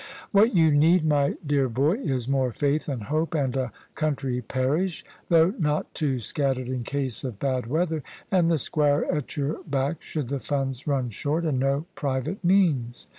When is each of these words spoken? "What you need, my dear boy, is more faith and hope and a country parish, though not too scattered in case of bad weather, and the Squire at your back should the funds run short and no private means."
"What 0.31 0.55
you 0.55 0.71
need, 0.71 1.05
my 1.05 1.35
dear 1.45 1.69
boy, 1.69 1.97
is 1.97 2.27
more 2.27 2.51
faith 2.51 2.89
and 2.89 3.03
hope 3.03 3.35
and 3.35 3.55
a 3.55 3.71
country 3.93 4.41
parish, 4.41 5.05
though 5.29 5.53
not 5.59 5.93
too 5.93 6.17
scattered 6.17 6.67
in 6.67 6.83
case 6.83 7.23
of 7.23 7.37
bad 7.37 7.67
weather, 7.67 8.01
and 8.31 8.49
the 8.49 8.57
Squire 8.57 9.05
at 9.13 9.37
your 9.37 9.61
back 9.65 10.01
should 10.01 10.29
the 10.29 10.39
funds 10.39 10.87
run 10.87 11.11
short 11.11 11.45
and 11.45 11.59
no 11.59 11.85
private 11.93 12.43
means." 12.43 13.05